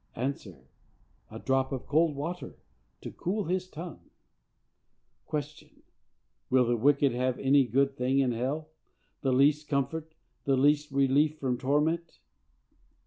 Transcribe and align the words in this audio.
—A. 0.15 0.33
A 1.29 1.37
drop 1.37 1.71
of 1.71 1.85
cold 1.85 2.15
water 2.15 2.57
to 3.01 3.11
cool 3.11 3.43
his 3.43 3.67
tongue. 3.69 4.09
Q. 5.29 5.69
Will 6.49 6.65
the 6.65 6.75
wicked 6.75 7.11
have 7.11 7.37
any 7.37 7.67
good 7.67 7.95
thing 7.95 8.17
in 8.17 8.31
hell? 8.31 8.69
the 9.21 9.31
least 9.31 9.67
comfort? 9.67 10.15
the 10.45 10.57
least 10.57 10.89
relief 10.91 11.37
from 11.37 11.55
torment? 11.55 12.17